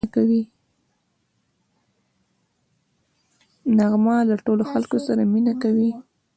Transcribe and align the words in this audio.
نغمه 3.77 4.15
له 4.29 4.35
ټولو 4.45 4.63
خلکو 4.71 4.97
سره 5.07 5.21
مینه 5.33 5.53
کوي 5.63 5.89